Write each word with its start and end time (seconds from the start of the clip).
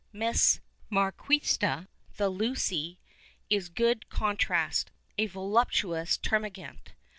Miss 0.11 0.61
Marqucsita, 0.89 1.87
the 2.17 2.29
Lucy, 2.31 2.97
is 3.51 3.67
a 3.69 3.73
good 3.73 4.09
contrast, 4.09 4.89
a 5.19 5.27
voluptuous 5.27 6.17
termagant. 6.17 6.93